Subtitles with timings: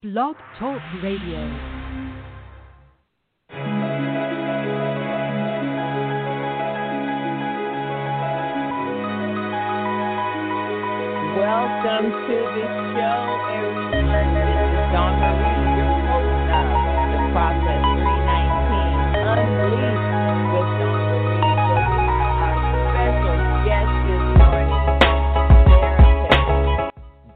[0.00, 1.42] Blog Talk Radio.
[11.34, 12.62] Welcome to the
[12.94, 13.18] show,
[13.50, 14.38] everyone.
[14.38, 16.70] This is Dawn Marie, your host of
[17.10, 20.06] The Process 319 Unleashed
[20.54, 21.42] with Marie.
[22.38, 22.54] Our
[22.94, 23.34] special
[24.06, 24.78] this morning,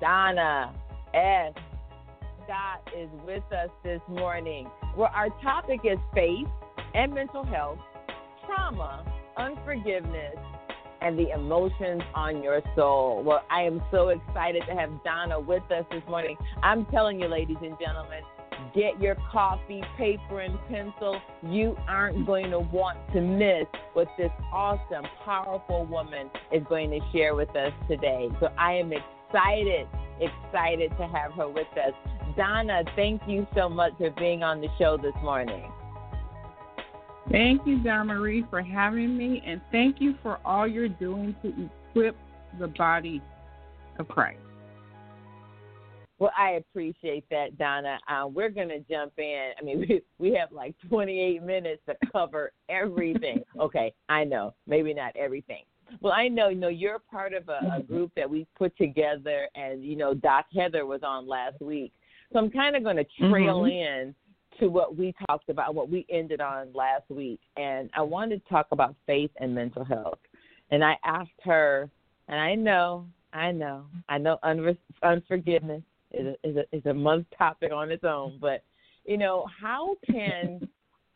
[0.00, 0.70] Donna
[1.12, 1.61] S.
[2.96, 4.68] Is with us this morning.
[4.96, 6.46] Where our topic is faith
[6.94, 7.78] and mental health,
[8.44, 9.02] trauma,
[9.38, 10.36] unforgiveness,
[11.00, 13.22] and the emotions on your soul.
[13.24, 16.36] Well, I am so excited to have Donna with us this morning.
[16.62, 18.22] I'm telling you, ladies and gentlemen,
[18.74, 21.18] get your coffee, paper, and pencil.
[21.42, 27.00] You aren't going to want to miss what this awesome, powerful woman is going to
[27.10, 28.28] share with us today.
[28.38, 29.88] So I am excited,
[30.20, 31.94] excited to have her with us.
[32.36, 35.70] Donna, thank you so much for being on the show this morning.
[37.30, 41.70] Thank you, Dawn Marie, for having me, and thank you for all you're doing to
[41.90, 42.16] equip
[42.58, 43.22] the body
[43.98, 44.38] of Christ.
[46.18, 47.98] Well, I appreciate that, Donna.
[48.08, 49.50] Uh, we're going to jump in.
[49.58, 53.42] I mean, we, we have like 28 minutes to cover everything.
[53.60, 55.64] okay, I know, maybe not everything.
[56.00, 59.48] Well, I know, you know, you're part of a, a group that we put together,
[59.54, 61.92] and you know, Doc Heather was on last week,
[62.32, 63.70] so I'm kind of going to trail Mhm.
[63.70, 64.14] in
[64.58, 67.40] to what we talked about, what we ended on last week.
[67.56, 70.18] And I wanted to talk about faith and mental health.
[70.70, 71.90] And I asked her,
[72.28, 74.38] and I know, I know, I know
[75.02, 78.62] unforgiveness is a, is, a, is a month topic on its own, but,
[79.04, 80.68] you know, how can,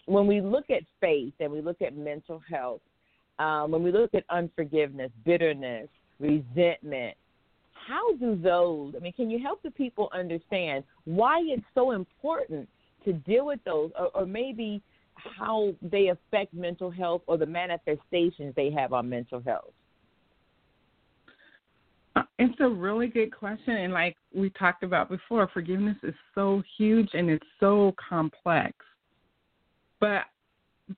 [0.06, 2.80] when we look at faith and we look at mental health,
[3.39, 7.17] um, when we look at unforgiveness, bitterness, resentment,
[7.87, 12.69] how do those, I mean, can you help the people understand why it's so important
[13.05, 14.83] to deal with those, or, or maybe
[15.15, 19.73] how they affect mental health or the manifestations they have on mental health?
[22.17, 26.63] Uh, It's a really good question, and like we talked about before, forgiveness is so
[26.77, 28.75] huge and it's so complex.
[30.01, 30.23] But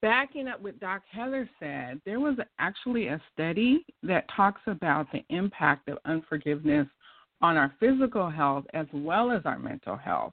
[0.00, 5.24] backing up what Doc Heather said, there was actually a study that talks about the
[5.30, 6.86] impact of unforgiveness
[7.40, 10.32] on our physical health as well as our mental health.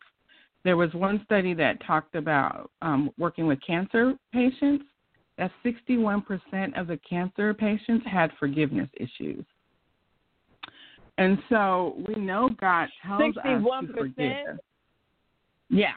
[0.64, 4.86] There was one study that talked about um, working with cancer patients.
[5.38, 6.24] That 61%
[6.80, 9.46] of the cancer patients had forgiveness issues.
[11.18, 13.98] And so we know God tells us to 61%?
[13.98, 14.60] forgive.
[15.70, 15.94] Yeah,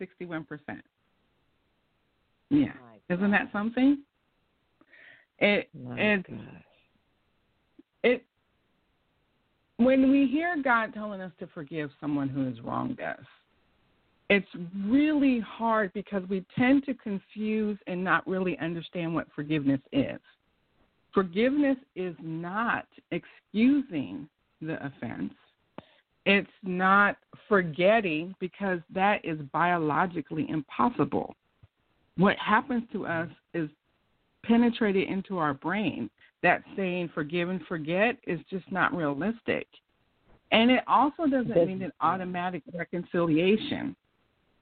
[0.00, 0.46] 61%.
[2.50, 2.72] Yeah.
[3.08, 3.98] Isn't that something?
[5.38, 6.26] It it
[8.04, 8.24] it
[9.76, 13.24] when we hear God telling us to forgive someone who has wronged us,
[14.30, 14.48] it's
[14.86, 20.20] really hard because we tend to confuse and not really understand what forgiveness is.
[21.12, 24.28] Forgiveness is not excusing
[24.62, 25.34] the offense.
[26.24, 27.16] It's not
[27.48, 31.34] forgetting because that is biologically impossible.
[32.16, 33.68] What happens to us is
[34.44, 36.10] penetrated into our brain.
[36.42, 39.66] That saying forgive and forget is just not realistic.
[40.50, 43.96] And it also doesn't mean an automatic reconciliation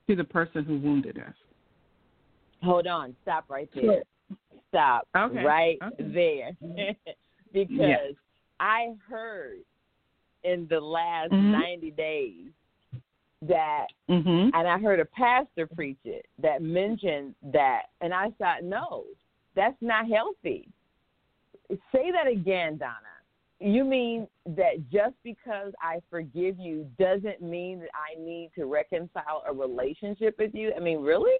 [0.09, 1.35] to the person who wounded us.
[2.63, 4.03] Hold on, stop right there.
[4.69, 6.05] Stop Okay, right okay.
[6.13, 6.57] there.
[7.53, 8.13] because Yes.
[8.61, 9.59] I heard
[10.45, 11.51] in the last Mhm.
[11.53, 12.51] 90 days
[13.43, 14.51] that Mhm.
[14.53, 19.07] and I heard a pastor preach it that mentioned that, and I thought, no,
[19.55, 20.69] that's not healthy.
[21.93, 23.07] Say that again, Donna.
[23.61, 29.43] You mean that just because I forgive you doesn't mean that I need to reconcile
[29.47, 30.73] a relationship with you?
[30.75, 31.39] I mean, really?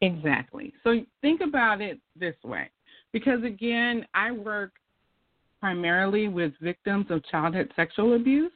[0.00, 0.72] Exactly.
[0.82, 2.70] So think about it this way.
[3.12, 4.72] Because again, I work
[5.60, 8.52] primarily with victims of childhood sexual abuse.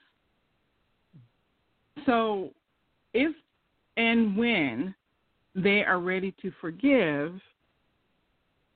[2.07, 2.51] So
[3.15, 3.35] if
[3.97, 4.95] and when
[5.55, 7.41] they are ready to forgive,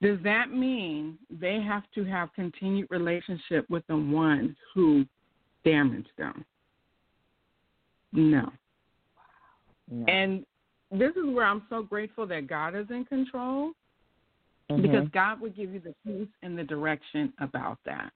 [0.01, 5.05] does that mean they have to have continued relationship with the one who
[5.63, 6.45] damaged them?
[8.11, 8.51] No.
[9.89, 10.05] No.
[10.07, 10.45] And
[10.91, 13.71] this is where I'm so grateful that God is in control
[14.69, 14.81] Mhm.
[14.81, 18.11] because God will give you the peace and the direction about that.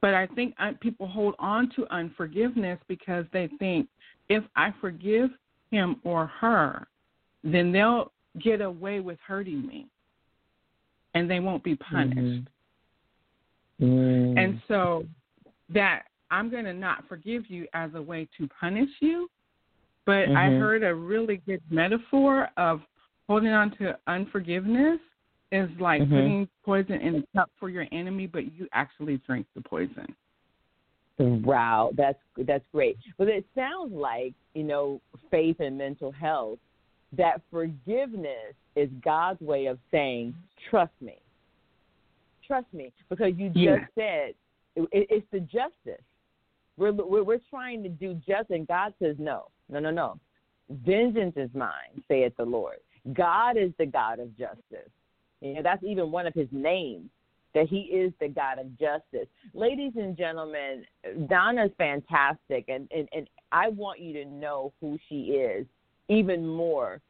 [0.00, 3.88] But I think uh, people hold on to unforgiveness because they think
[4.28, 5.30] if I forgive
[5.70, 6.86] him or her,
[7.44, 9.86] then they'll get away with hurting me
[11.14, 12.48] and they won't be punished.
[13.80, 14.38] Mm.
[14.38, 15.04] And so
[15.70, 19.28] that I'm going to not forgive you as a way to punish you
[20.04, 20.36] But Mhm.
[20.36, 22.80] I heard a really good metaphor of
[23.28, 24.98] holding on to unforgiveness
[25.52, 26.08] is like Mhm.
[26.08, 30.16] putting poison in a cup for your enemy, but you actually drink the poison.
[31.18, 32.96] Wow, that's that's great.
[33.16, 35.00] But it sounds like you know
[35.30, 36.58] faith and mental health.
[37.16, 40.34] That forgiveness is God's way of saying,
[40.70, 41.16] "Trust me,
[42.46, 43.86] trust me," because you just Yeah.
[43.94, 44.34] said
[44.76, 46.04] it, it's the justice.
[46.76, 50.20] We're, we're we're trying to do just, and God says, "No, no, no, no.
[50.70, 52.78] Vengeance is mine," saith the Lord.
[53.14, 54.90] God is the God of justice.
[55.40, 57.10] You know that's even one of His names
[57.58, 59.26] that he is the God of justice.
[59.52, 60.84] Ladies and gentlemen,
[61.28, 65.66] Donna's fantastic, and, and, and I want you to know who she is
[66.08, 67.00] even more.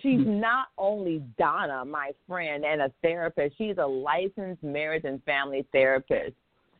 [0.00, 5.66] She's not only Donna, my friend, and a therapist, she's a licensed marriage and family
[5.72, 6.34] therapist.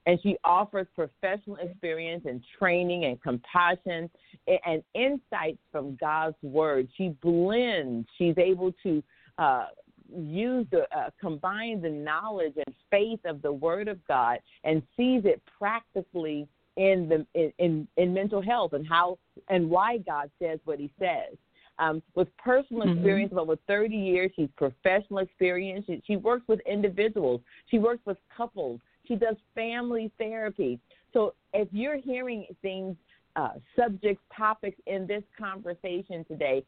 [0.07, 4.09] And she offers professional experience and training and compassion
[4.47, 6.87] and insights from God's word.
[6.97, 9.03] She blends, she's able to
[9.39, 9.67] uh,
[10.15, 15.23] use the uh, combine the knowledge and faith of the Word of God and sees
[15.25, 19.19] it practically in the in, in, in mental health and how
[19.49, 21.37] and why God says what He says.
[21.79, 22.97] Um, with personal Mhm.
[22.97, 25.85] experience of over 30 years, she's professional experience.
[25.87, 27.43] She, she works with individuals.
[27.67, 28.81] She works with couples.
[29.05, 30.81] She does family therapy.
[31.13, 32.97] So if you're hearing things,
[33.37, 36.65] uh, subjects, topics in this conversation today,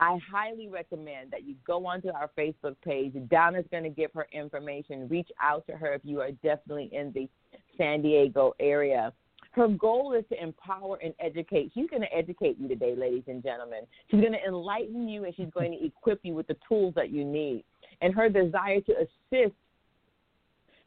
[0.00, 3.14] I highly recommend that you go onto our Facebook page.
[3.28, 5.08] Donna's going to give her information.
[5.08, 7.28] Reach out to her if you are definitely in the
[7.76, 9.12] San Diego area.
[9.52, 11.72] Her goal is to empower and educate.
[11.74, 13.80] She's going to educate you today, ladies and gentlemen.
[14.08, 17.10] She's going to enlighten you and she's going to equip you with the tools that
[17.10, 17.64] you need.
[18.00, 19.54] And her desire to assist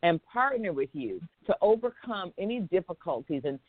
[0.04, 3.60] and partner with you to overcome any difficulties and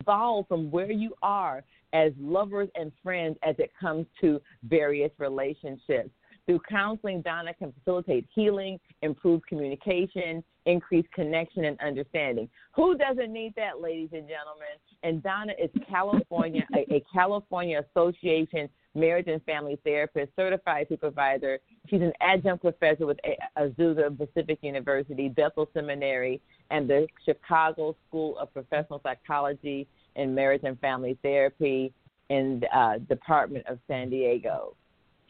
[0.00, 1.62] evolve from where you are
[1.92, 6.10] as lovers and friends as it comes to various relationships.
[6.46, 12.48] Through counseling, Donna can facilitate healing, improve communication, increase connection and understanding.
[12.74, 14.74] Who doesn't need that, ladies and gentlemen?
[15.02, 21.58] And Donna is California, a, a California Association marriage and family therapist, certified supervisor.
[21.88, 23.18] She's an adjunct professor with
[23.56, 26.40] Azusa Pacific University, Bethel Seminary,
[26.70, 31.92] and the Chicago School of Professional Psychology and Marriage and Family Therapy
[32.28, 34.74] in the uh, Department of San Diego.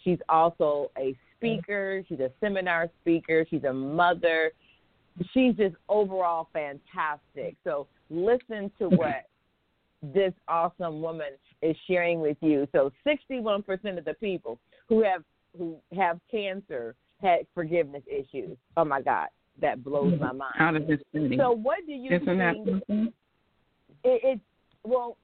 [0.05, 2.03] She's also a speaker.
[2.09, 3.45] She's a seminar speaker.
[3.49, 4.53] She's a mother.
[5.33, 7.57] She's just overall fantastic.
[7.65, 9.27] So listen to what
[10.03, 11.33] this awesome woman
[11.63, 12.67] is sharing with you.
[12.73, 14.59] So 61% of the people
[14.89, 15.23] who have
[15.59, 18.57] who have cancer had forgiveness issues.
[18.77, 19.29] Oh my God,
[19.61, 20.55] that blows my mind.
[20.59, 21.37] Out of this study.
[21.37, 23.13] So what do you Isn't think?
[24.05, 24.41] It, it
[24.85, 25.17] well,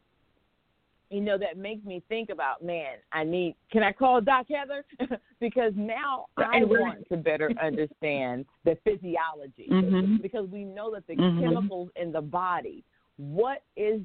[1.10, 2.96] you know that makes me think about man.
[3.12, 3.54] I need.
[3.70, 4.84] Can I call Doc Heather?
[5.40, 10.20] because now I want to better understand the physiology Mhm.
[10.20, 11.40] because we know that the Mhm.
[11.40, 12.82] chemicals in the body
[13.18, 14.00] what is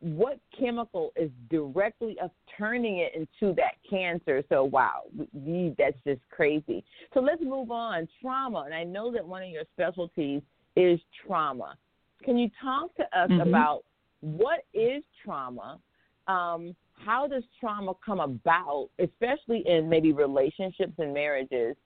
[0.00, 4.42] what chemical is directly of turning it into that cancer?
[4.48, 5.02] So wow
[5.32, 6.84] we, that's just crazy.
[7.14, 8.08] So let's move on.
[8.20, 10.42] Trauma and i know that one of your specialties
[10.76, 11.76] is trauma.
[12.24, 13.48] Can you talk to us Mhm.
[13.48, 13.84] about
[14.20, 15.78] what is trauma?
[16.26, 21.76] Um, how does trauma come about especially in maybe relationships and marriages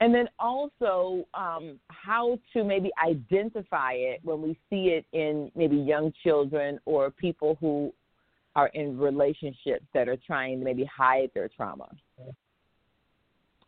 [0.00, 5.76] and then also um, how to maybe identify it when we see it in maybe
[5.76, 7.92] young children or people who
[8.54, 11.88] are in relationships that are trying to maybe hide their trauma.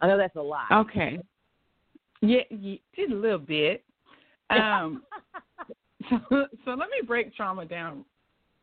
[0.00, 0.70] I know that's a lot.
[0.70, 1.18] Okay.
[2.20, 3.84] Yeah, yeah, just a little bit.
[4.50, 5.02] Um,
[6.10, 6.18] so,
[6.64, 8.04] so let me break trauma down.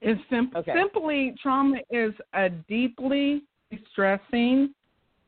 [0.02, 0.74] It's sim- Okay.
[0.74, 4.74] simply trauma is a deeply distressing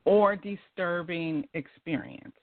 [0.08, 2.34] or disturbing experience.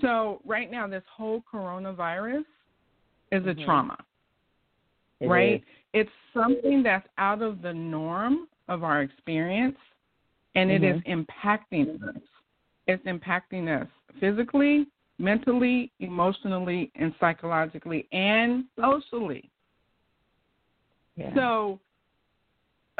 [0.00, 2.46] So right now, this whole coronavirus
[3.30, 3.64] is a Mhm.
[3.66, 3.98] trauma,
[5.20, 5.60] It right?
[5.60, 5.66] is.
[5.92, 9.78] It's something that's out of the norm of our experience,
[10.54, 12.22] and it is impacting us.
[12.86, 14.86] It's impacting us physically,
[15.18, 19.50] mentally, emotionally, and psychologically, and socially.
[21.16, 21.34] Yeah.
[21.34, 21.78] So,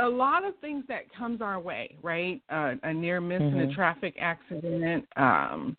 [0.03, 2.43] a lot of things that comes our way, right?
[2.51, 3.75] Uh, a near miss in a Mhm.
[3.75, 5.77] traffic accident, um,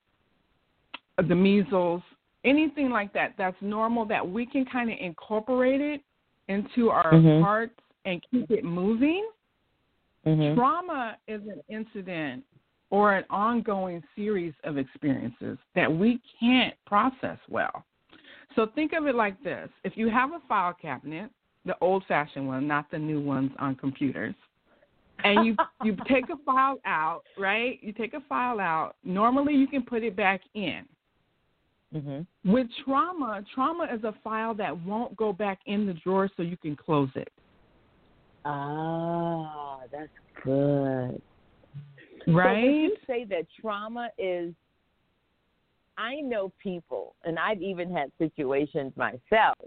[1.17, 2.01] the measles,
[2.43, 3.35] anything like that.
[3.37, 4.05] That's normal.
[4.05, 6.01] That we can kind of incorporate it
[6.47, 7.41] into our Mhm.
[7.41, 9.29] hearts and keep it moving.
[10.25, 10.55] Mhm.
[10.55, 12.45] Trauma is an incident
[12.89, 17.85] or an ongoing series of experiences that we can't process well.
[18.55, 21.31] So think of it like this if you have a file cabinet,
[21.65, 24.35] the old fashioned one, not the new ones on computers,
[25.23, 27.79] and you you take a file out, right?
[27.81, 28.95] You take a file out.
[29.03, 30.85] Normally, you can put it back in.
[31.95, 32.51] Mm-hmm.
[32.51, 36.57] With trauma, trauma is a file that won't go back in the drawer, so you
[36.57, 37.31] can close it.
[38.45, 40.09] Ah, that's
[40.43, 41.21] good.
[42.27, 42.63] Right?
[42.63, 44.53] So you say that trauma is?
[45.95, 49.57] I know people, and I've even had situations myself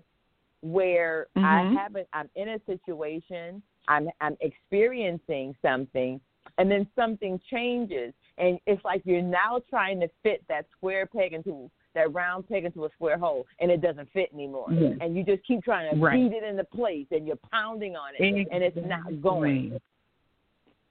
[0.72, 1.76] where I Mhm.
[1.76, 2.08] haven't.
[2.12, 3.62] I'm in a situation.
[3.88, 6.20] I'm I'm experiencing something,
[6.58, 11.32] and then something changes, and it's like you're now trying to fit that square peg
[11.32, 14.70] into that round peg into a square hole, and it doesn't fit anymore.
[14.70, 14.98] Yes.
[15.00, 16.14] And you just keep trying to Right.
[16.30, 19.80] beat it into place, and you're pounding on it, and it's not going.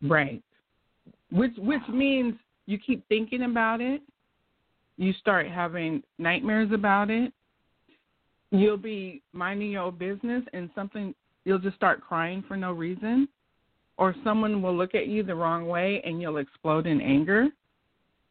[0.02, 0.42] Right.
[1.32, 4.02] Which which means you keep thinking about it.
[4.98, 7.34] You start having nightmares about it.
[8.60, 13.28] You'll be minding your own business and something you'll just start crying for no reason.
[13.98, 17.48] Or someone will look at you the wrong way and you'll explode in anger.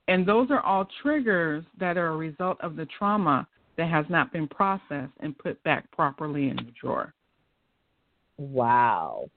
[0.08, 4.32] And those are all triggers that are a result of the trauma that has not
[4.32, 7.14] been processed and put back properly in the drawer.
[8.36, 9.30] Wow.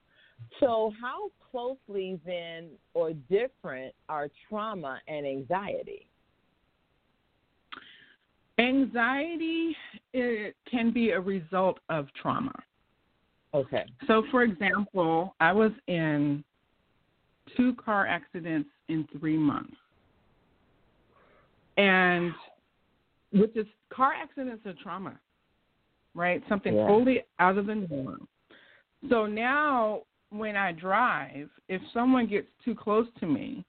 [0.59, 6.06] So, how closely then or different are trauma and anxiety?
[8.59, 9.75] Anxiety
[10.13, 12.53] it can be a result of trauma.
[13.53, 13.85] Okay.
[14.07, 16.43] So, for example, I was in
[17.55, 19.75] two car accidents in three months.
[21.77, 22.33] And
[23.31, 25.19] which is car accidents are trauma,
[26.15, 26.41] right?
[26.49, 26.87] Something Yeah.
[26.87, 28.27] totally out of the norm.
[29.09, 33.63] So now when I drive, if someone gets too close to me,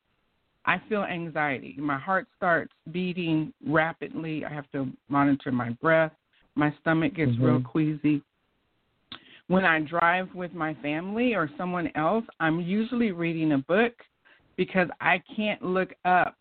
[0.69, 1.77] I feel anxiety.
[1.79, 4.45] My heart starts beating rapidly.
[4.45, 6.13] I have to monitor my breath.
[6.57, 7.65] My stomach gets real Mhm.
[7.65, 8.23] queasy.
[9.47, 13.95] When I drive with my family or someone else, I'm usually reading a book
[14.57, 16.37] because I can't look up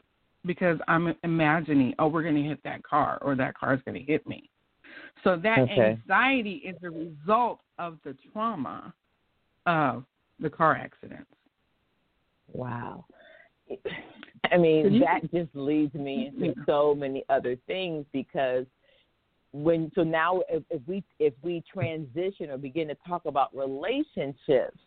[0.46, 3.96] because I'm imagining, oh, we're going to hit that car or that car is going
[3.96, 4.50] to hit me.
[5.24, 5.72] So that Okay.
[5.72, 8.94] anxiety is a result of the trauma
[9.66, 10.06] of
[10.38, 11.32] the car accidents.
[12.52, 13.06] Wow.
[14.52, 18.66] I mean, that just leads me into so many other things because
[19.52, 24.78] when so now if, if we if we transition or begin to talk about relationships,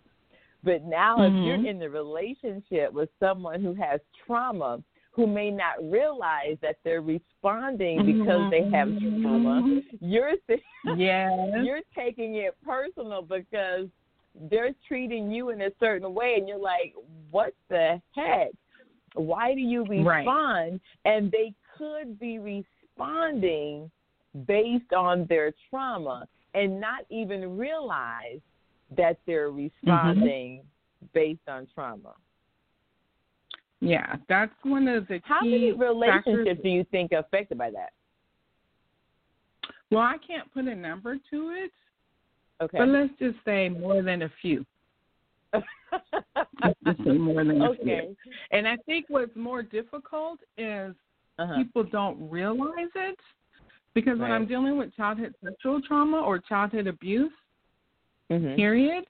[0.62, 1.44] but now if Mhm.
[1.44, 4.82] you're in the relationship with someone who has trauma,
[5.12, 9.82] who may not realize that they're responding because they have trauma, Mhm.
[10.00, 10.36] you're
[10.96, 11.64] Yes.
[11.64, 13.88] you're taking it personal because
[14.34, 16.94] they're treating you in a certain way and you're like
[17.30, 18.50] what the heck
[19.14, 20.18] why do you Right.
[20.18, 23.90] respond and they could be responding
[24.46, 28.40] based on their trauma and not even realize
[28.96, 29.70] that they're mm-hmm.
[29.84, 30.62] responding
[31.14, 32.14] based on trauma
[33.80, 36.58] Yeah, that's one of the how key many relationships factors.
[36.62, 37.92] do you think are affected by that
[39.90, 41.72] Well, I can't put a number to it,
[42.62, 44.64] okay but let's just say more than a few.
[47.70, 48.08] okay.
[48.50, 50.94] And I think what's more difficult is
[51.38, 51.54] uh-huh.
[51.56, 53.18] people don't realize it
[53.94, 57.32] because when I'm dealing with childhood sexual trauma or childhood abuse,
[58.30, 58.54] Mhm.
[58.54, 59.06] period,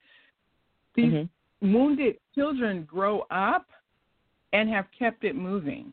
[0.94, 1.28] these Mhm.
[1.60, 3.70] wounded children grow up
[4.52, 5.92] and have kept it moving.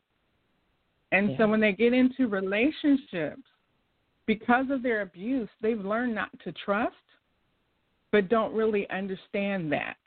[1.11, 1.37] And Yeah.
[1.37, 3.43] so when they get into relationships,
[4.25, 6.95] because of their abuse, they've learned not to trust,
[8.11, 9.97] but don't really understand that.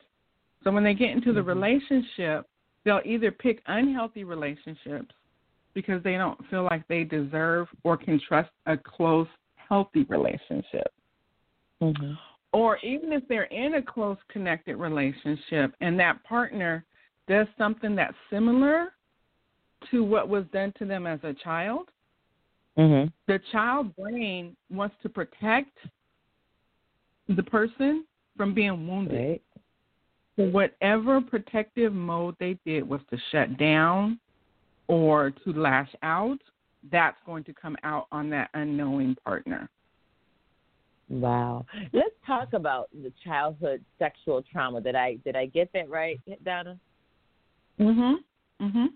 [0.62, 1.46] So when they get into the Mhm.
[1.46, 2.46] relationship,
[2.84, 5.14] they'll either pick unhealthy relationships
[5.74, 10.92] because they don't feel like they deserve or can trust a close, healthy relationship
[11.80, 12.18] Mhm.
[12.52, 16.84] or even if they're in a close connected relationship and that partner
[17.28, 18.92] does something that's similar
[19.90, 21.90] to what was done to them as a child,
[22.76, 23.12] Mhm.
[23.26, 25.78] the child brain wants to protect
[27.28, 28.04] the person
[28.36, 29.16] from being wounded.
[29.16, 29.42] Right.
[30.48, 34.18] Whatever protective mode they did was to shut down
[34.88, 36.38] or to lash out,
[36.90, 39.68] that's going to come out on that unknowing partner.
[41.10, 41.66] Wow.
[41.92, 44.80] Let's talk about the childhood sexual trauma.
[44.80, 46.78] Did I did I get that right, Donna?
[47.78, 48.22] Mhm.
[48.60, 48.88] Mhm.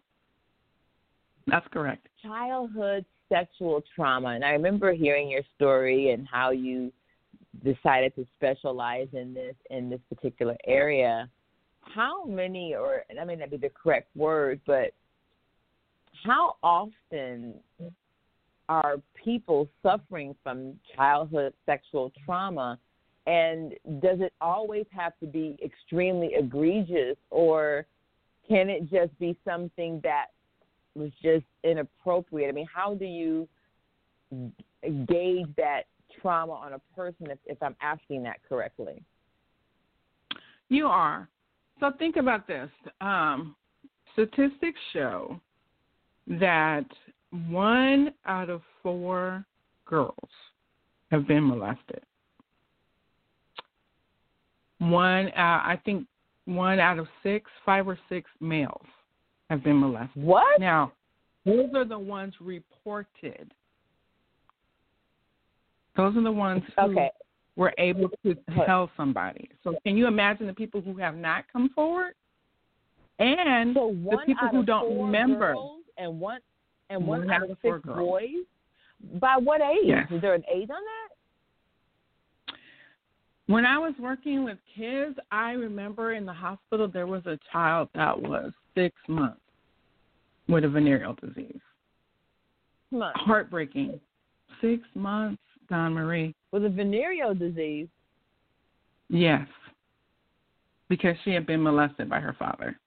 [1.46, 2.08] That's correct.
[2.22, 4.28] Childhood sexual trauma.
[4.28, 6.92] And I remember hearing your story and how you
[7.62, 11.28] decided to specialize in this in this particular area.
[11.82, 14.92] How many or I may not be the correct word, but
[16.25, 17.54] how often
[18.68, 22.78] are people suffering from childhood sexual trauma
[23.26, 27.87] And does it always have to be extremely egregious, or
[28.46, 30.26] can it just be something that
[30.94, 32.50] was just inappropriate?
[32.50, 33.49] I mean, how do you
[34.82, 35.84] gauge that
[36.21, 39.02] trauma on a person if, if I'm asking that correctly?
[40.68, 41.28] You are.
[41.80, 42.71] So think about this.
[43.00, 43.56] Um,
[44.12, 45.40] statistics show
[46.26, 46.87] that
[47.49, 49.44] one out of four
[49.85, 50.28] girls
[51.11, 52.02] have been molested.
[54.78, 56.06] One, uh, I think,
[56.47, 58.85] one out of six, five or six males
[59.49, 60.23] have been molested.
[60.23, 60.61] What?
[60.61, 60.92] Now,
[61.47, 63.52] those are the ones reported.
[65.96, 67.10] Those are the ones who Okay.
[67.56, 68.34] were able to
[68.66, 69.48] tell somebody.
[69.62, 72.14] So, can you imagine the people who have not come forward?
[73.20, 75.54] And So the people who don't remember.
[75.96, 76.40] and one
[76.90, 77.96] and one, One out out of six girls.
[77.96, 78.44] boys.
[79.20, 79.84] By what age?
[79.84, 80.10] Yes.
[80.10, 82.56] Is there an age on that?
[83.46, 87.88] When I was working with kids, I remember in the hospital there was a child
[87.94, 89.40] that was six months
[90.48, 91.60] with a venereal disease.
[92.92, 93.12] On.
[93.16, 94.00] Heartbreaking.
[94.60, 96.35] Six months, Dawn Marie.
[96.52, 97.88] With a venereal disease.
[99.09, 99.47] Yes.
[100.88, 102.78] Because she had been molested by her father.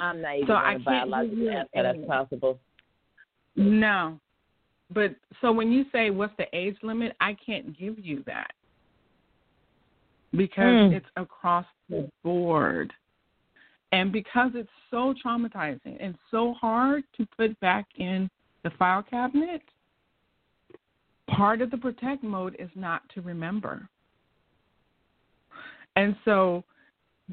[0.00, 2.58] I'm not even So going I biologically ask how that's possible.
[3.56, 4.18] No.
[4.92, 8.52] But so when you say what's the age limit, I can't give you that.
[10.32, 10.92] Because Mm.
[10.94, 12.92] it's across the board.
[13.92, 18.28] And because it's so traumatizing and so hard to put back in
[18.64, 19.60] the file cabinet,
[21.28, 23.88] part of the protect mode is not to remember.
[25.94, 26.64] And so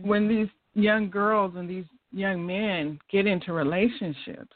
[0.02, 4.56] when these young girls and these young men get into relationships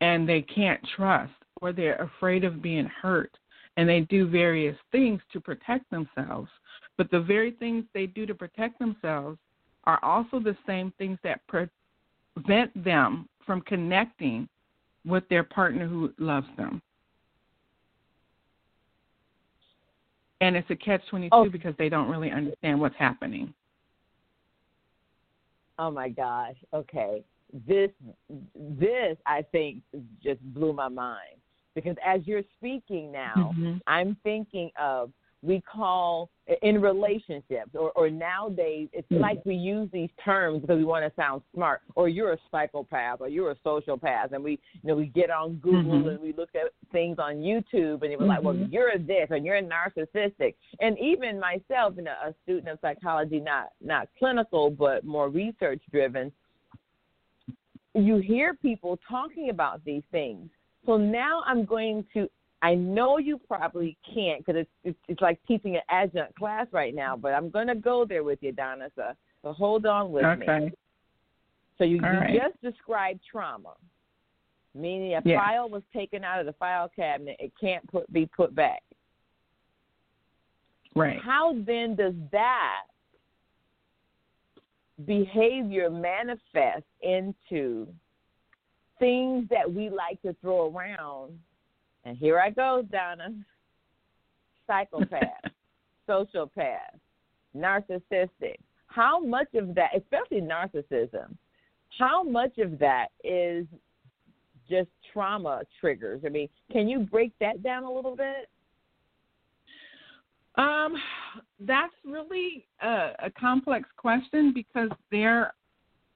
[0.00, 3.30] and they can't trust or they're afraid of being hurt
[3.76, 6.50] and they do various things to protect themselves,
[6.96, 9.38] but the very things they do to protect themselves
[9.86, 14.48] are also the same things that prevent them from connecting
[15.04, 16.80] with their partner who loves them.
[20.40, 21.48] And it's a catch 22 Oh.
[21.48, 23.54] because they don't really understand what's happening.
[25.78, 26.56] Oh my gosh.
[26.72, 27.24] Okay.
[27.66, 27.90] This
[28.54, 29.82] this I think
[30.22, 31.36] just blew my mind
[31.74, 33.80] because as you're speaking now, Mhm.
[33.86, 35.12] I'm thinking of
[35.44, 36.30] we call
[36.62, 39.20] in relationships or, or nowadays it's Mhm.
[39.20, 43.20] like we use these terms because we want to sound smart or you're a psychopath
[43.20, 46.10] or you're a sociopath and we you know we get on Google Mhm.
[46.12, 48.72] and we look at things on YouTube and we're like well Mhm.
[48.72, 52.80] you're a this and you're a narcissistic and even myself you know, a student of
[52.80, 56.32] psychology not not clinical but more research driven
[57.94, 60.50] you hear people talking about these things
[60.86, 62.28] so now I'm going to
[62.64, 66.94] I know you probably can't because it's, it's it's like teaching an adjunct class right
[66.94, 68.88] now, but I'm going to go there with you, Donna.
[68.96, 70.46] So, so hold on with me.
[70.48, 70.72] Okay.
[71.76, 72.40] So you, you right.
[72.42, 73.74] just described trauma,
[74.74, 78.54] meaning a file was taken out of the file cabinet, it can't put be put
[78.54, 78.82] back.
[80.96, 81.20] Right.
[81.22, 82.84] How then does that
[85.04, 87.88] behavior manifest into
[88.98, 91.38] things that we like to throw around?
[92.04, 93.30] And here I go, Donna.
[94.66, 95.52] Psychopath,
[96.08, 96.98] sociopath,
[97.56, 98.56] narcissistic.
[98.86, 101.36] How much of that, especially narcissism,
[101.98, 103.66] how much of that is
[104.68, 106.22] just trauma triggers?
[106.24, 108.48] I mean, can you break that down a little bit?
[110.56, 110.94] Um,
[111.60, 115.52] that's really a, a complex question because there,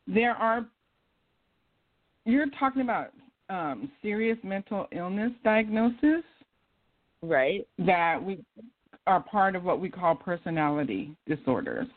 [0.07, 0.66] there are.
[2.24, 3.12] You're talking about
[3.49, 6.25] um, serious mental illness diagnosis
[7.23, 7.67] Right.
[7.79, 8.39] that we
[9.07, 11.89] are part of what we call personality disorders,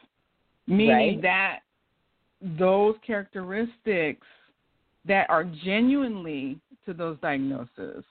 [0.67, 1.21] meaning Right.
[1.21, 1.59] that
[2.41, 4.25] those characteristics
[5.05, 8.03] that are genuinely to those diagnoses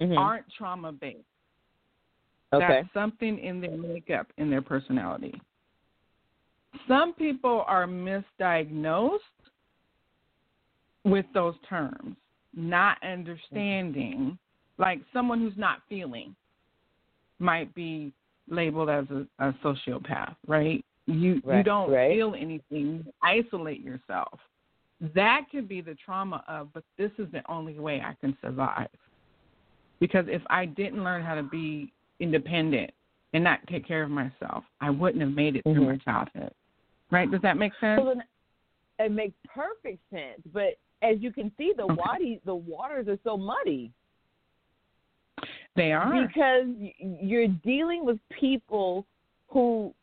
[0.00, 0.18] Mhm.
[0.18, 1.24] aren't trauma based.
[2.52, 2.66] Okay.
[2.66, 5.40] That's something in their makeup, in their personality.
[6.86, 9.20] Some people are misdiagnosed
[11.04, 12.16] with those terms,
[12.58, 14.38] not understanding.
[14.78, 16.34] Like someone who's not feeling
[17.38, 18.12] might be
[18.48, 20.84] labeled as a, a sociopath, right?
[21.06, 22.12] You you don't right.
[22.12, 24.38] feel anything, you isolate yourself.
[25.14, 28.88] That could be the trauma of, but this is the only way I can survive.
[30.00, 32.90] Because if I didn't learn how to be independent
[33.32, 36.04] and not take care of myself, I wouldn't have made it through my Mhm.
[36.04, 36.52] childhood.
[37.10, 37.30] Right?
[37.30, 38.04] Does that make sense?
[38.04, 38.24] Then
[38.98, 41.94] it makes perfect sense, but as you can see, the Okay.
[41.94, 43.92] wadi, the waters are so muddy.
[45.76, 46.26] They are.
[46.26, 46.66] Because
[46.98, 49.06] you're dealing with people
[49.48, 49.94] who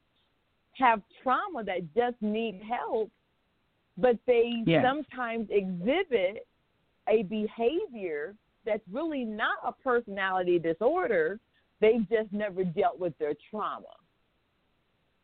[0.73, 3.12] have trauma that just need help,
[3.97, 4.84] but they yes.
[4.86, 6.47] sometimes exhibit
[7.08, 11.39] a behavior that's really not a personality disorder.
[11.81, 13.86] They've just never dealt with their trauma.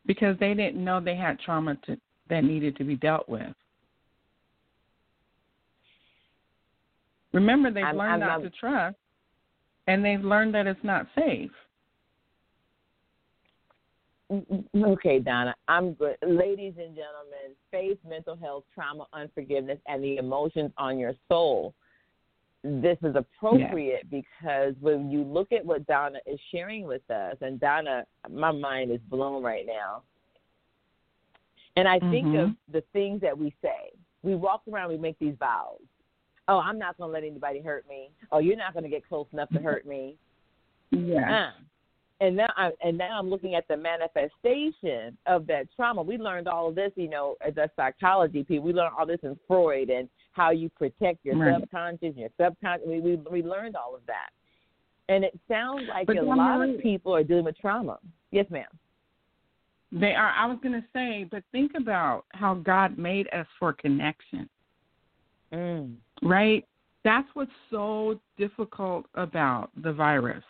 [0.04, 1.96] Because they didn't know they had trauma to,
[2.28, 3.54] that needed to be dealt with.
[7.32, 8.96] Remember, they've I'm, learned I'm, not I'm, to trust,
[9.86, 11.50] and they've learned that it's not safe.
[14.74, 16.16] Okay, Donna, I'm good.
[16.22, 21.74] Ladies and gentlemen, faith, mental health, trauma, unforgiveness, and the emotions on your soul.
[22.64, 24.22] This is appropriate yeah.
[24.22, 28.90] because when you look at what Donna is sharing with us, and Donna, my mind
[28.90, 30.02] is blown right now.
[31.76, 32.36] And I think mm-hmm.
[32.38, 33.90] of the things that we say.
[34.22, 35.80] We walk around, we make these vows.
[36.48, 38.10] Oh, I'm not going to let anybody hurt me.
[38.30, 40.16] Oh, you're not going to get close enough to hurt me.
[40.90, 41.48] Yeah.
[41.48, 41.62] Uh,
[42.22, 46.02] and now I and now I'm looking at the manifestation of that trauma.
[46.02, 48.64] We learned all of this, you know, as a psychology people.
[48.64, 51.60] We learned all this in Freud and how you protect your right.
[51.60, 52.86] subconscious, your subconscious.
[52.86, 54.30] We, we we learned all of that,
[55.08, 57.98] and it sounds like but a lot of people are dealing with trauma.
[58.30, 58.66] Yes, ma'am.
[59.90, 60.30] They are.
[60.30, 64.48] I was going to say, but think about how God made us for connection.
[65.52, 65.94] Mm.
[66.22, 66.66] Right.
[67.04, 70.44] That's what's so difficult about the virus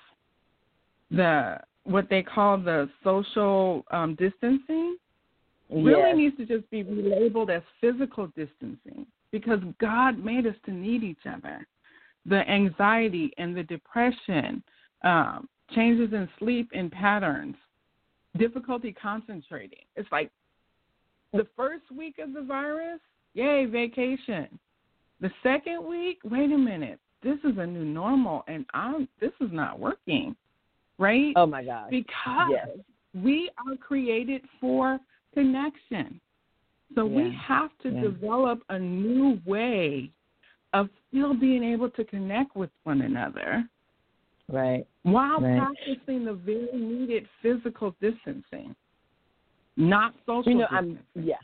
[1.12, 4.96] the what they call the social um, distancing
[5.68, 5.84] yes.
[5.84, 11.02] really needs to just be relabeled as physical distancing because God made us to need
[11.02, 11.66] each other.
[12.26, 14.62] The anxiety and the depression,
[15.02, 17.56] um, changes in sleep and patterns,
[18.38, 19.80] difficulty concentrating.
[19.96, 20.30] It's like
[21.32, 23.00] the first week of the virus,
[23.34, 24.46] yay, vacation.
[25.22, 29.48] The second week, wait a minute, this is a new normal and I'm this is
[29.50, 30.36] not working
[31.02, 31.32] right?
[31.36, 31.90] Oh my God.
[31.90, 32.68] Because yes.
[33.14, 34.98] we are created for
[35.34, 36.20] connection.
[36.94, 37.16] So yeah.
[37.16, 38.00] we have to yeah.
[38.02, 40.10] develop a new way
[40.72, 43.64] of still being able to connect with one another.
[44.48, 44.86] Right.
[45.02, 45.58] While right.
[45.58, 48.74] practicing the very needed physical distancing,
[49.76, 50.98] not social you know, distancing.
[51.16, 51.34] I'm, yeah.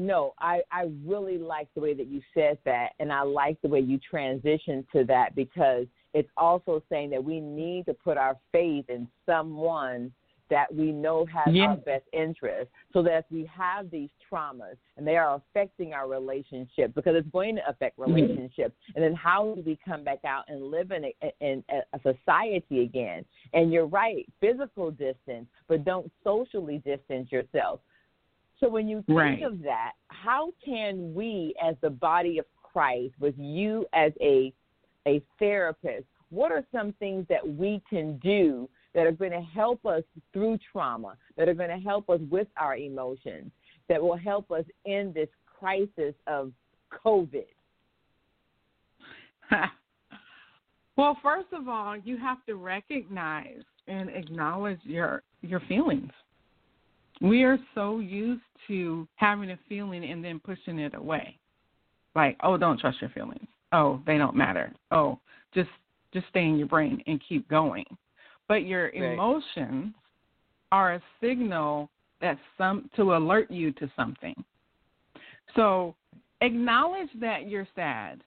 [0.00, 3.68] No, I, I really like the way that you said that, and I like the
[3.68, 8.36] way you transitioned to that because– it's also saying that we need to put our
[8.52, 10.12] faith in someone
[10.48, 15.06] that we know has our best interest so that if we have these traumas and
[15.06, 18.12] they are affecting our relationship because it's going to affect mm-hmm.
[18.12, 22.00] relationships and then how do we come back out and live in a, in a
[22.02, 23.24] society again?
[23.52, 27.78] And you're right physical distance but don't socially distance yourself
[28.60, 29.42] so when you think right.
[29.42, 34.52] of that how can we as the body of christ with you as a
[35.06, 39.84] a therapist, what are some things that we can do that are going to help
[39.86, 43.50] us through trauma, that are going to help us with our emotions,
[43.88, 46.52] that will help us in this crisis of
[47.04, 47.46] COVID?
[50.96, 56.10] well, first of all, you have to recognize and acknowledge your your feelings.
[57.20, 61.38] We are so used to having a feeling and then pushing it away.
[62.14, 64.72] Like, oh, don't trust your feelings oh, they don't matter.
[64.90, 65.18] Oh,
[65.54, 65.70] just
[66.12, 67.84] just stay in your brain and keep going.
[68.48, 69.12] But your right.
[69.12, 69.94] emotions
[70.72, 71.88] are a signal
[72.20, 74.34] that some to alert you to something.
[75.54, 75.94] So
[76.40, 78.22] acknowledge that you're sad.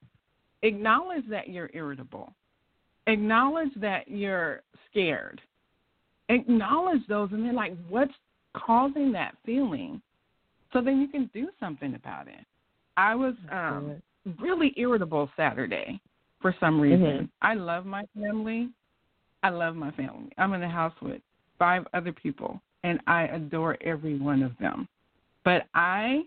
[0.62, 2.34] Acknowledge that you're irritable.
[3.08, 5.42] Acknowledge that you're scared.
[6.30, 8.14] Acknowledge those and then like what's
[8.54, 10.02] causing that feeling
[10.74, 12.46] so then you can do something about it.
[12.98, 14.02] I was um
[14.40, 16.00] really irritable Saturday
[16.42, 17.06] for some reason.
[17.06, 17.26] Mm-hmm.
[17.42, 18.70] I love my family.
[19.44, 20.32] I love my family.
[20.38, 21.22] I'm in the house with
[21.60, 24.88] five other people, and I adore every one of them.
[25.46, 26.24] But I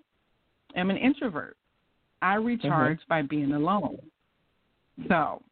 [0.75, 1.57] am an introvert.
[2.23, 3.09] I recharge mm-hmm.
[3.09, 3.99] by being alone.
[5.09, 5.43] So,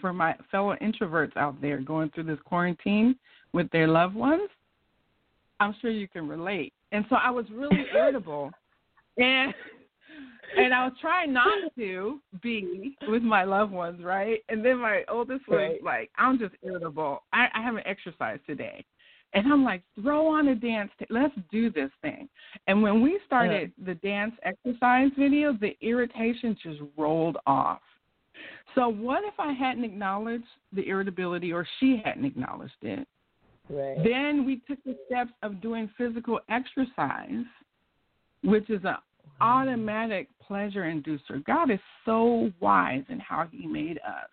[0.00, 3.16] for my fellow introverts out there going through this quarantine
[3.52, 4.48] with their loved ones,
[5.60, 6.72] I'm sure you can relate.
[6.90, 8.50] And so I was really irritable.
[9.16, 9.54] And
[10.56, 14.40] and I was trying not to be with my loved ones, right?
[14.48, 15.84] And then my oldest was right.
[15.84, 17.22] like, I'm just irritable.
[17.32, 18.84] I, I haven't exercised today.
[19.32, 20.90] And I'm like, throw on a dance.
[20.98, 22.28] T- let's do this thing.
[22.66, 27.80] And when we started the dance exercise video, the irritation just rolled off.
[28.74, 33.06] So what if I hadn't acknowledged the irritability or she hadn't acknowledged it?
[33.70, 33.96] Right.
[34.02, 37.44] Then we took the steps of doing physical exercise,
[38.42, 38.96] which is an
[39.40, 41.44] automatic pleasure inducer.
[41.44, 44.28] God is so wise in how He made us.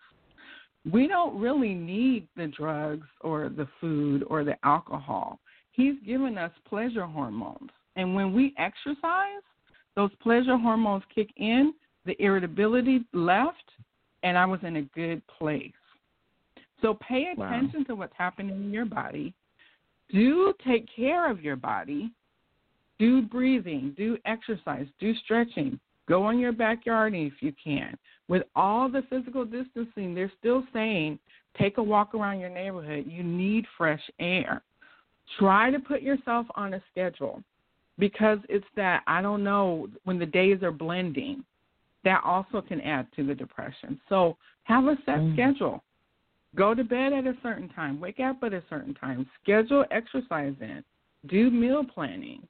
[0.90, 5.38] we don't really need the drugs or the food or the alcohol.
[5.72, 7.70] He's given us pleasure hormones.
[7.96, 9.42] And when we exercise,
[9.96, 11.74] those pleasure hormones kick in,
[12.06, 13.64] the irritability left,
[14.22, 15.72] and I was in a good place.
[16.82, 17.84] So pay attention wow.
[17.88, 19.34] to what's happening in your body.
[20.10, 22.12] Do take care of your body.
[22.98, 25.78] Do breathing, do exercise, do stretching.
[26.08, 27.96] Go in your backyard if you can.
[28.28, 31.18] With all the physical distancing, they're still saying
[31.58, 33.04] take a walk around your neighborhood.
[33.06, 34.62] You need fresh air.
[35.38, 37.42] Try to put yourself on a schedule
[37.98, 41.44] because it's that I don't know when the days are blending.
[42.04, 44.00] That also can add to the depression.
[44.08, 45.34] So have a set mm.
[45.34, 45.82] schedule.
[46.54, 48.00] Go to bed at a certain time.
[48.00, 49.28] Wake up at a certain time.
[49.42, 50.82] Schedule exercise in.
[51.26, 52.46] Do meal planning.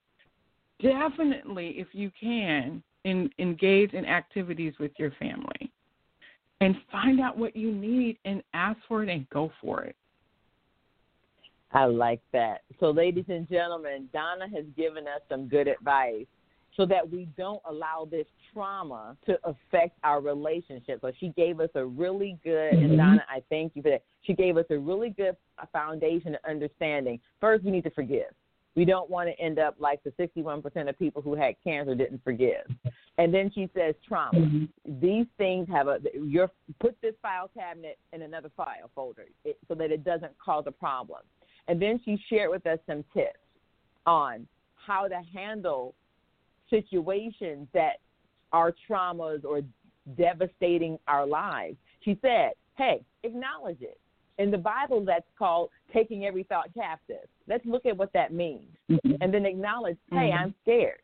[0.81, 5.73] Definitely, if you can, in, engage in activities with your family.
[6.61, 9.97] And find out what you need and ask for it and go for it.
[11.73, 12.63] I like that.
[12.81, 16.27] So, ladies and gentlemen, Donna has given us some good advice
[16.79, 21.01] so that we don't allow this trauma to affect our relationship.
[21.03, 22.85] So she gave us a really good, mm-hmm.
[22.85, 24.05] and Donna, I thank you for that.
[24.23, 25.37] She gave us a really good
[25.73, 27.19] foundation of understanding.
[27.41, 28.31] First, we need to forgive.
[28.77, 32.23] We don't want to end up like the 61% of people who had cancer didn't
[32.23, 32.65] forgive.
[33.17, 34.39] And then she says trauma.
[34.39, 35.01] Mm-hmm.
[35.01, 39.75] These things have a your put this file cabinet in another file folder it, so
[39.75, 41.23] that it doesn't cause a problem.
[41.67, 43.41] And then she shared with us some tips
[44.07, 45.97] on how to handle
[46.71, 47.99] situations that
[48.53, 49.63] are traumas or
[50.17, 51.77] devastating our lives.
[52.05, 53.99] She said, hey, acknowledge it.
[54.39, 57.29] In the Bible, that's called taking every thought captive.
[57.49, 58.69] Let's look at what that means.
[58.91, 59.15] Mm-hmm.
[59.21, 60.39] And then acknowledge, hey, mm-hmm.
[60.39, 61.01] I'm scared.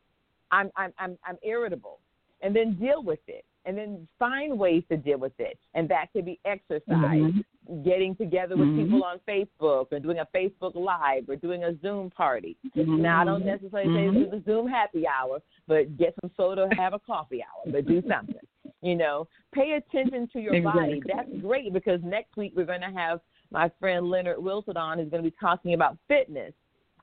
[0.52, 1.98] I'm, I'm, I'm, I'm irritable.
[2.42, 3.44] And then deal with it.
[3.66, 5.58] And then find ways to deal with it.
[5.72, 7.82] And that could be exercise, mm-hmm.
[7.82, 9.02] getting together with people mm-hmm.
[9.02, 12.58] on Facebook or doing a Facebook Live or doing a Zoom party.
[12.76, 13.00] Mm-hmm.
[13.00, 16.68] Now, I don't necessarily say this is a Zoom happy hour, but get some soda,
[16.76, 18.36] have a coffee hour, but do something.
[18.82, 21.00] You know, pay attention to your exactly.
[21.00, 21.02] body.
[21.06, 25.08] That's great because next week we're going to have my friend Leonard Wilson on who's
[25.08, 26.52] going to be talking about fitness.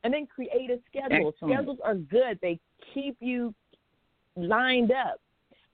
[0.03, 1.29] And then create a schedule.
[1.29, 1.53] Excellent.
[1.53, 2.39] Schedules are good.
[2.41, 2.59] They
[2.93, 3.53] keep you
[4.35, 5.19] lined up.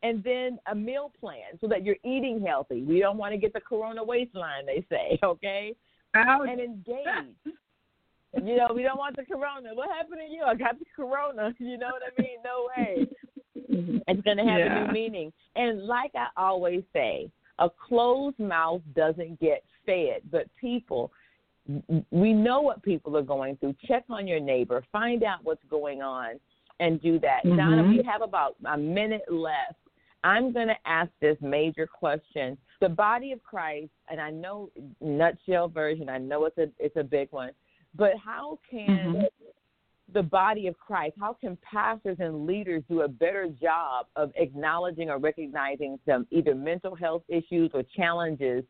[0.03, 2.83] And then a meal plan so that you're eating healthy.
[2.83, 5.75] We don't want to get the corona waistline, they say, okay?
[6.15, 6.47] Ouch.
[6.49, 7.36] And engage.
[8.43, 9.69] you know, we don't want the corona.
[9.73, 10.43] What happened to you?
[10.43, 11.53] I got the corona.
[11.60, 12.38] You know what I mean?
[12.43, 13.07] No way.
[14.07, 14.83] It's going to have yeah.
[14.83, 15.33] a new meaning.
[15.55, 17.29] And like I always say,
[17.60, 21.12] a closed mouth doesn't get fed, but people,
[22.12, 23.75] we know what people are going through.
[23.88, 26.39] Check on your neighbor, find out what's going on,
[26.79, 27.39] and do that.
[27.45, 27.57] Mm-hmm.
[27.57, 29.79] Donna, we have about a minute left.
[30.23, 32.58] I'm going to ask this major question.
[32.82, 34.69] The body of Christ, and I know
[35.01, 37.51] nutshell version, I know it's a it's a big one,
[37.95, 39.21] but how can mm-hmm
[40.13, 41.15] the body of Christ?
[41.19, 46.56] How can pastors and leaders do a better job of acknowledging or recognizing some either
[46.56, 48.63] mental health issues or challenges,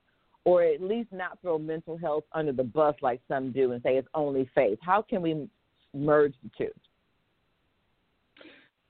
[0.46, 3.98] or at least not throw mental health under the bus like some do and say
[3.98, 4.80] it's only faith?
[4.82, 5.48] How can we
[5.94, 6.72] merge the two?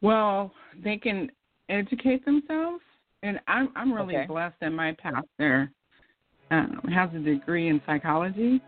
[0.02, 1.30] Well, they can
[1.70, 2.82] educate themselves,
[3.24, 4.28] and I'm I'm really okay.
[4.28, 5.72] blessed that my pastor
[6.52, 8.62] um, has a degree in psychology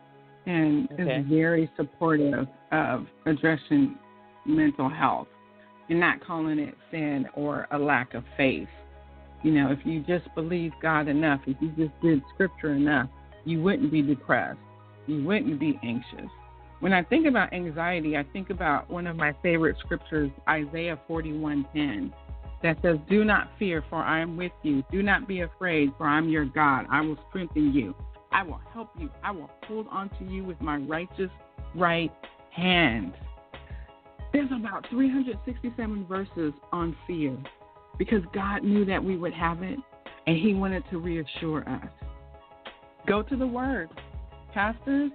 [0.45, 1.19] and okay.
[1.19, 3.95] is very supportive of addressing
[4.45, 5.27] mental health
[5.89, 8.67] and not calling it sin or a lack of faith.
[9.43, 13.09] You know, if you just believe God enough, if you just did scripture enough,
[13.45, 14.59] you wouldn't be depressed.
[15.07, 16.29] You wouldn't be anxious.
[16.81, 22.11] When I think about anxiety, I think about one of my favorite scriptures, Isaiah 41:10,
[22.61, 24.83] that says, "Do not fear, for I am with you.
[24.91, 26.85] Do not be afraid, for I am your God.
[26.89, 27.95] I will strengthen you.
[28.31, 29.09] I will help you.
[29.23, 31.31] I will hold on to you with my righteous
[31.75, 32.11] right
[32.51, 33.13] hand.
[34.31, 37.35] There's about 367 verses on fear
[37.97, 39.79] because God knew that we would have it
[40.27, 41.89] and He wanted to reassure us.
[43.07, 43.89] Go to the Word.
[44.53, 45.11] Pastors,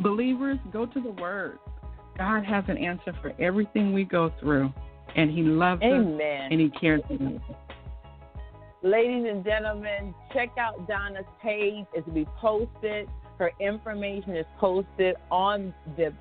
[0.00, 1.58] believers, go to the Word.
[2.16, 4.72] God has an answer for everything we go through,
[5.16, 6.20] and He loves Amen.
[6.20, 7.40] us and He cares for us.
[8.82, 11.84] Ladies and gentlemen, check out Donna's page.
[11.94, 13.08] It's to be posted.
[13.38, 16.12] Her information is posted on the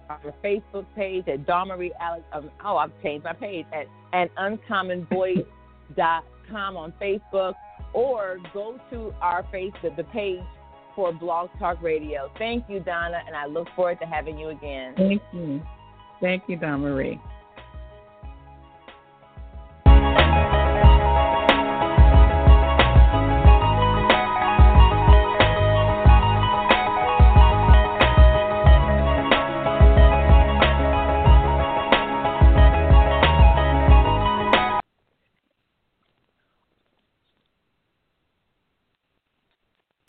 [0.44, 2.24] Facebook page at Dawn Marie Alex.
[2.34, 7.54] Um, oh, I've changed my page at an uncommonvoice.com on Facebook,
[7.94, 10.42] or go to our Facebook the page
[10.96, 12.32] for Blog Talk Radio.
[12.40, 14.94] Thank you, Donna, and I look forward to having you again.
[14.98, 15.62] Thank you.
[16.20, 17.20] Thank you, Dawn Marie.